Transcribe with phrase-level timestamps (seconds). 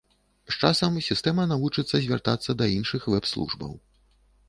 [0.55, 3.81] З часам сістэма навучыцца звяртацца да іншых вэб-службаў.